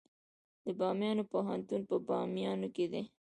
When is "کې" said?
2.75-2.85